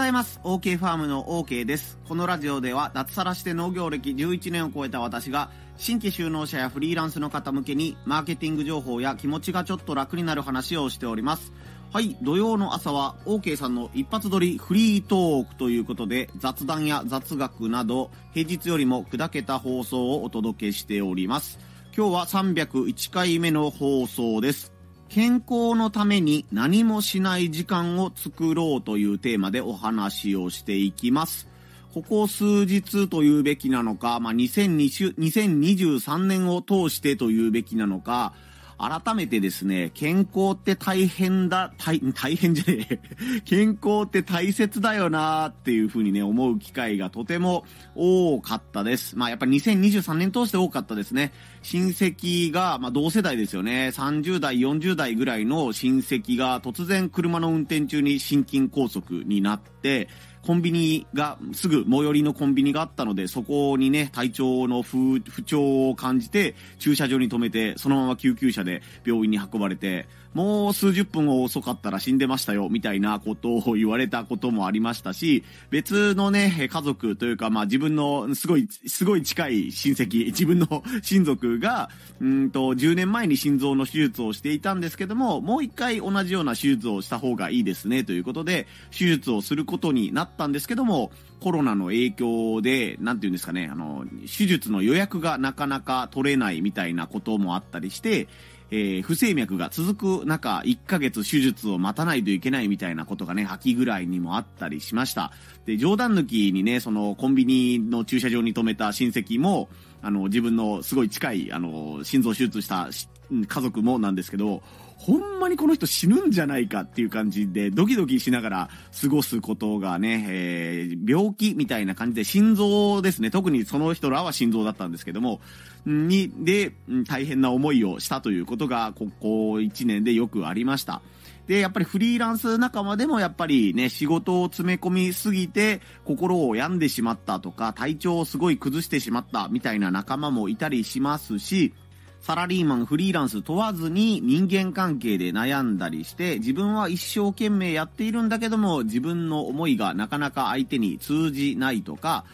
[0.00, 0.40] ございます。
[0.44, 1.98] OK ファームの OK です。
[2.08, 11.52] このラジオでは脱サラして農業歴11年を超えた私が新規就農者やフリーランスの方向けにマーケティング情報や気持ちがちょっと楽になる話をしております。
[11.92, 21.58] はい、土曜の朝は OK さんの一発撮りフリートークということで雑談や雑学など平日よりも砕けた放送をお届けしております。
[21.94, 24.79] 今日は301回目の放送です。
[25.10, 31.48] 健康のために何もしない時間を作ろうというテーマでお話をしていきます。
[31.92, 38.32] ここ数日というべきなのか、まあ、2023年を通してというべきなのか、
[38.80, 43.00] 改めてですね、健康って大変だ、大大変じゃねえ。
[43.44, 49.18] 健康って大切だよなーっていうふうにね、思う機会がとても多かったです。
[49.18, 51.32] まあやっぱ2023年通して多かったですね。
[51.62, 53.92] 親戚が、まあ同世代ですよね。
[53.92, 60.08] 30代、40代ぐらいの親戚が突然車の運転中に心筋梗塞になって、
[60.42, 98.28] コンビニが、すぐ最寄りのコンビニがあったので、そこにね、体調の不調を感じて、駐車場に止めて、そのまま救急車で病院に運ばれて、もう数十分遅かったら死んでましたよ、みたいなことを言われたこともありましたし、別のね、家族というか、まあ自分のすごい、すごい近い親戚、自分の親族が、うんと、10年前に心臓の手術をしていたんですけども、もう一回同じような手術をした方がいいですね、ということで、手術をすることになったんですけども、コロナの影響で、なんて言うんですかね、あの、手術の予約がなかなか取れないみたいなこともあったりして、
[98.72, 105.32] えー、不整脈が続く中、1ヶ月手術を待たないといけないみたいなことがね、秋ぐらいにもあったりしました。
[105.66, 109.68] で、冗談抜きにね、そのコンビニの駐車場に停めた親戚も、
[110.02, 112.88] あの、自分のすごい近い、あの、心臓手術した
[113.30, 114.62] 家族もなんですけど、
[115.00, 118.70] ほんまにこの人死ぬんじゃないかっていう感じで、ドキドキしながら
[119.00, 125.40] 過ごすことがね、えー、病気みたいな感じで、心臓ですね、特にその人らは心臓だったんですけども、
[125.86, 126.74] に、で、
[127.08, 131.00] 大変な思いをしたということが、ここ1年でよくありました。
[131.46, 141.72] で、やっぱりフリーランス仲間でもやっぱりね、仕事を詰め込みすぎて心を病んでしまったとか、体調をすごい崩してしまったみたいな仲間もいたりしますし、
[142.20, 152.24] サラリーマン、フリーランス問わずに人間関係で悩んだりして、自分は一生懸命やっているんだけども、自分の思いがなかなか相手に通じないとか、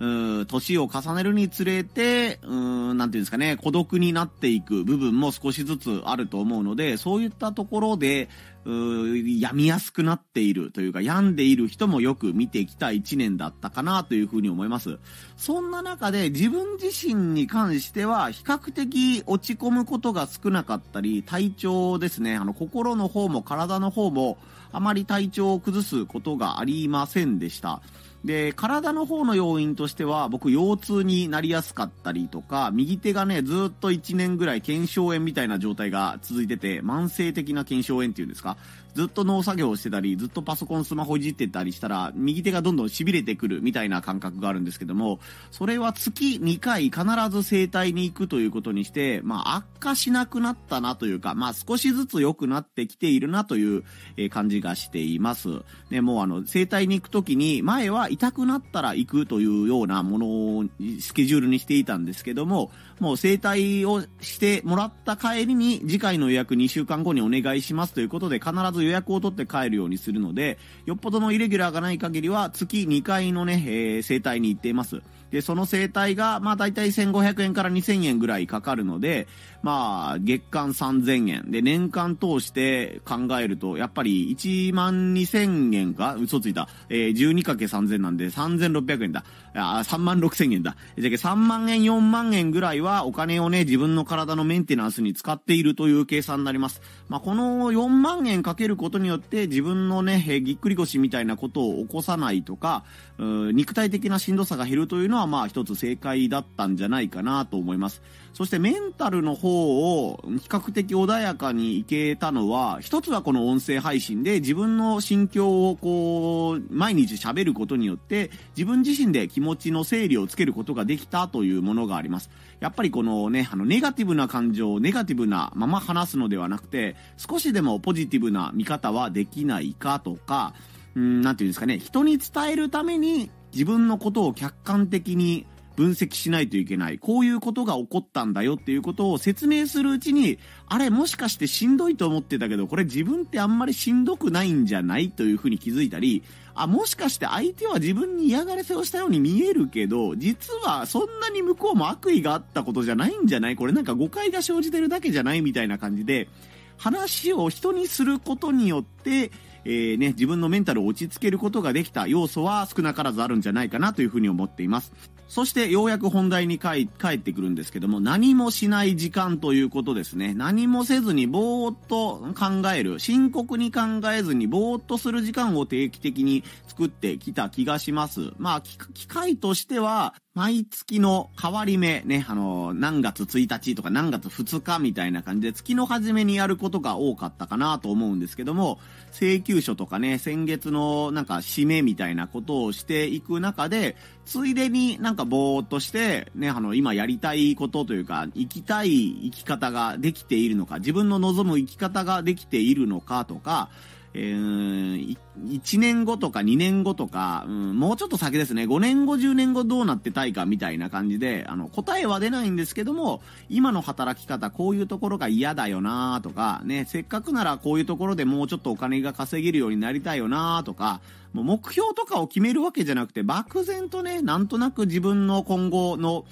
[0.00, 8.28] 年を重ねるにつれて、うーん、なんていうんですかね、孤独になっていく部分も少しずつあると思うので、そういったところで、
[8.66, 14.98] うん病みやすくなっているというか、病んでいる人もよく見てきた一年だったかなというふうに思います。
[15.36, 24.38] そんな中で自分自身に関しては、比較的落ち込むことが少なかったり、体調ですね、あの、心の方も体の方も、
[24.72, 27.80] あまり体調を崩すことがありませんでした。
[28.24, 38.56] で、体の方の要因としては、僕、腰痛になりやすかったりとか、右手がね、ずっと1年ぐらい腱鞘炎みたいな状態が続いてて、慢性的な腱鞘炎っていうんですか？
[38.94, 45.18] ずっと農作業をしてたり、ずっとパソコン、スマホいじってたりしたら、右手がどんどん痺れてくるみたいな感覚があるんですけども、
[45.50, 53.84] それは月2回必ず整体に行くということにして、まあ悪化しなくなったなというか、まあ少しずつ良くなってきているなという
[54.30, 55.48] 感じがしています。
[55.90, 60.26] ね、もうあの、整体に行くときに、前は痛くなったら行くというようなもの
[60.58, 60.64] を
[61.00, 75.02] スケジュールにしていたんですけども、もう整体をしてもらった帰りに、次回の予約2週間後にお願いしますということで、必ず予約を取って帰るようにするので、よっぽどのイレギュラーがない限りは、月2回のね、えー、整体に行っています。
[75.34, 79.26] で、その整体が、まあ大体1500円から2000円ぐらいかかるので、
[79.64, 81.50] まあ、月間3000円。
[81.50, 86.14] で、年間通して考えると、やっぱり1万2000円か？
[86.14, 86.68] 嘘ついた。
[86.88, 89.24] えー、12×3000 なんで3600円だ。
[89.54, 90.76] あ、3万6000円だ。
[90.98, 96.80] じゃけ3万円、4万円ぐらいはお金をね、自分の体のメンテナンスに使っているという計算になります。
[97.08, 102.84] まあ、この4万円かけるることによって自分のね、え、ぎっくり腰みたいなことを起こさないとか、
[103.18, 108.02] 肉体的なしんどさが減るというのはまあ一つ正解だったんじゃないかなと思います。
[108.34, 122.28] そしてメンタルの方を比較的穏やかにいけたのは、一つはこの音声配信で自分の心境をこう、毎日喋ることによって、自分自身で気持ちの整理をつけることができたというものがあります。
[122.58, 130.54] やっぱりこのね、あの、ネガティブな感情をネガティブなまま話すのではなくて、少しでもポジティブな見方はできないかとか、
[130.94, 135.46] うん、なていうんですかね、人に伝えるために自分のことを客観的に
[135.76, 137.00] 分析しないといけない。
[137.00, 140.38] こういうことが起こったんだよっていうことを説明するうちに、
[140.68, 146.22] あれもしかしてしんどいと思ってたけど、これ自分ってあんまりしんどくないんじゃないというふうに気づいたり、
[146.54, 153.56] あ、もしかして相手は自分に嫌がらせをしたように見えるけど、実はそんなに向こうも悪意があったことじゃないんじゃない？
[153.56, 155.42] これなんか誤解が生じてるだけじゃない？
[155.42, 156.28] みたいな感じで、
[156.76, 159.30] 話を人にすることによって、
[159.64, 164.92] えー、ね、自分のメンタルを落ち着けることができた要素は少なからずあるんじゃないかなというふうに思っています。
[165.26, 170.34] そしてようやく本題に帰ってくるんですけども、何もしない時間ということですね。
[170.34, 173.80] 何もせずにぼーっと考える、深刻に考
[174.12, 178.32] えずにぼーっとする時間を定期的に作ってきた気がします。
[178.36, 188.80] まあ、機会としては、毎月の変わり目、ね、あの、何月1日とか何月2日みたいな感じで月の初めにやることが多かったかなと思うんですけども、
[189.12, 193.94] 請求書とかね、先月のなんか締めみたいなことをしていく中で、
[194.24, 203.70] ついでになんかぼーっとして、ね、あの、今やりたいことというか、生きたい生き方ができているのか、自分の望む生き方ができているのかとか、
[204.14, 221.00] え、1年後とか2年後とか、うん、もうちょっと先ですね、5年後、10年後どうなってたいかみたいな感じで、あの、答えは出ないんですけども、今の働き方、こういうところが嫌だよなとか、ね、せっかくならこういうところでもうちょっとお金が稼げるようになりたいよなとか、
[221.32, 226.24] もう目標とかを決めるわけじゃなくて、漠然とね、なんとなく自分の今後の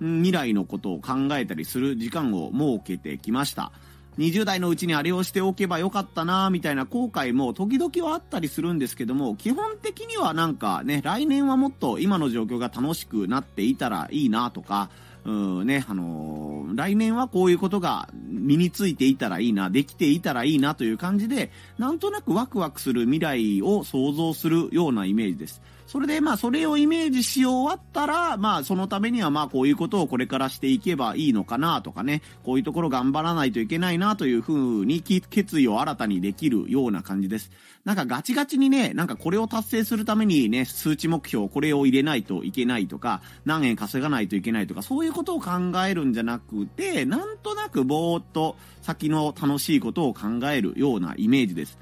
[0.00, 3.70] 未来のことを考えたりする時間を設けてきました。
[4.18, 14.90] 20代のうちにあれをしておけばよかったなみたいな後悔も時々はあったりするんですけども、基本的にはなんかね、来年はもっと今の状況が楽しくなっていたらいいなとか、
[15.24, 25.62] うんね、あのー、来年はこういうことが身についていたらいいな、できていたらいいなという感じで、なんとなくワクワクする未来を想像するようなイメージです。
[25.88, 37.50] それで、まあ、それをイメージし終わったら、まあ、そのためには、まあ、こういうことをこれからしていけばいいのかなとかね、こういうところ頑張らないといけないなというふうに決意を新たにできるような感じです。
[37.86, 45.52] なんかガチガチにね、なんかこれを達成するためにね、数値目標、これを入れないといけないとか、何円稼がないといけないとか、そういうことを考
[45.88, 51.78] えるんじゃなくて、なんとなくぼーっと先の楽しいことを考えるようなイメージです。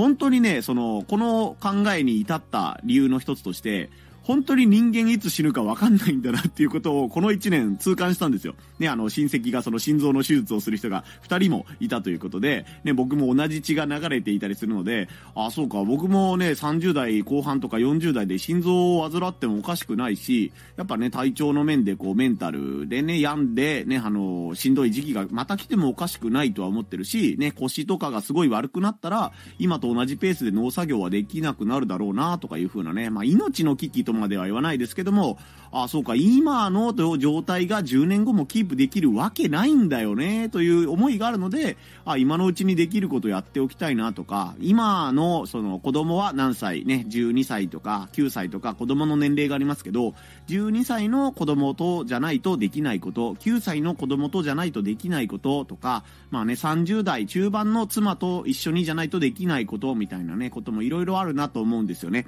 [0.00, 3.90] 本当にね、その、この考えに至った理由の一つとして、
[4.22, 8.54] 本当に人間いつ死ぬか分かんないんだなっていうことをこの1年痛感したんですよ。
[8.78, 35.38] ね、あの親戚がその心臓の手術をする人が2人もいたということで、ね、僕も同じ血が流れていたりするので、あ、そうか、僕もね、30代後半とか40代で心臓を患ってもおかしくないし、やっぱね、体調の面でこうメンタルでね、病んで、ね、あの、しんどい時期がまた来てもおかしくないとは思ってるし、ね、腰とかがすごい悪くなったら、今と同じペースで農作業はできなくなるだろうなとかいう風なね、まあ命の危機ととまでは言わないですけども、
[35.72, 50.14] あ、そうか、今の状態が10年後もキープできるわけないんだよね、という思いがあるので、あ、今のうちにできることやっておきたいなとか、今のその子供は何歳ね、12歳とか9歳とか子供の年齢がありますけど、
[50.48, 62.26] 12歳の子供とじゃないとできないこと、9歳の子供とじゃないとできないこととか、まあね、30代中盤の妻と一緒にじゃないとできないことみたいなね、こともいろいろあるなと思うんですよね。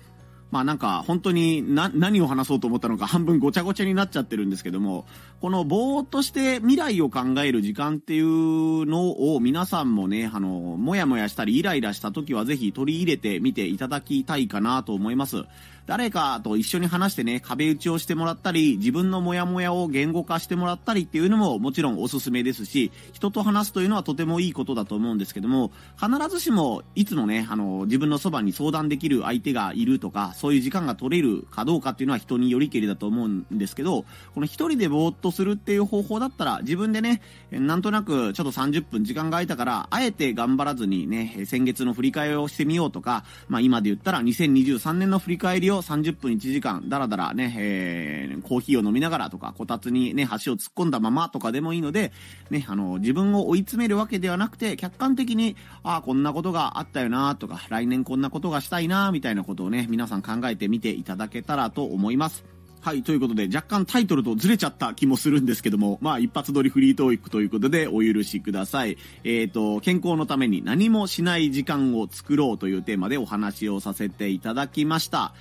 [0.53, 5.07] まあなんか本当に何を話そうと思ったのか半分ごちゃごちゃになっちゃってるんですけども、
[5.41, 15.45] このぼーっとして未来を考える時間っていうのを皆さんもね、あの、もやもやしたりイライラした時はぜひ取り入れてみていただきたいかなと思います。
[15.87, 52.13] 誰かと一緒に話してね、壁打ちをしてもらったり、自分のモヤモヤを言語化してもらったりっていうのももちろんおすすめですし、人と話すというのはとてもいいことだと思うんですけども、必ずしもいつもね、あの、自分のそばに相談できる相手がいるとか、そういう時間が取れるかどうかっていうのは人によりけりだと思うんですけど、この一人でぼーっとするっていう方法だったら、自分でね、なんとなくちょっと30分時間が空いたから、あえて頑張らずにね、先月の振り返りをしてみようとか、まあ今で言ったら2023年の振り返りを30分1時間、だらだらね、えー、コーヒーを飲みながらとか、こたつにね、箸を突っ込んだままとかでもいいので、
[52.51, 62.45] ね、あの、自分を追い詰めるわけではなくて、客観的に、ああ、こんなことがあったよなとか、来年こんなことがしたいなみたいなことをね、皆さん考えてみていただけたらと思います。
[62.83, 68.99] はい、ということで若干タイトルとずれちゃった気もするんですけども、まあ一発撮りフリートークということでお許しください。
[69.23, 75.33] えっ、ー、と、健康のために何もしない時間を作ろうというテーマでお話をさせていただきました。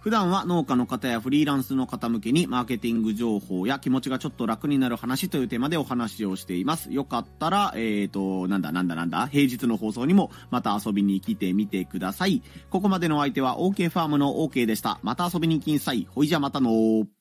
[0.00, 6.92] 普段は農家の方やフリーランスの方向けにマーケティング情報や気持ちがちょっと楽になる話というテーマでお話をしています。
[6.92, 12.42] よかったら、えーと、なんだなんだなんだ、平日の放送にもまた遊びに来てみてください。
[12.70, 15.00] ここまでの相手は OK ファームの OK でした。
[15.02, 16.06] また遊びに来んさい。
[16.10, 17.17] ほいじゃまたのー。